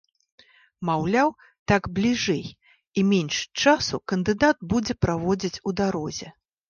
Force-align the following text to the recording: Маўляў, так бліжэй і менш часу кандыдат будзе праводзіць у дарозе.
Маўляў, 0.87 1.27
так 1.71 1.83
бліжэй 1.99 2.41
і 3.01 3.03
менш 3.11 3.35
часу 3.65 3.95
кандыдат 4.13 4.57
будзе 4.73 4.93
праводзіць 5.07 5.61
у 5.67 5.79
дарозе. 5.85 6.27